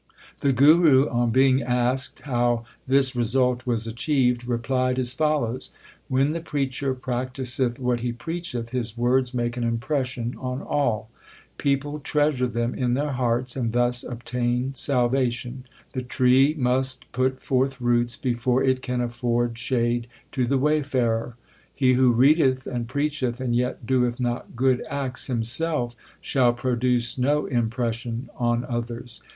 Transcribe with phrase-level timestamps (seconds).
[0.39, 5.69] The Guru, on being asked how this result was achieved, replied as follows:
[6.07, 11.11] When the preacher practiseth what he preacheth, his words make an impression on all.
[11.59, 15.65] People treasure them in their hearts and thus obtain salvation.
[15.91, 21.35] The tree must put forth roots before it can afford shade to the wayfarer.
[21.75, 27.45] He who readeth and preacheth and yet doeth not good acts himself, shall produce no
[27.45, 29.21] impression on others.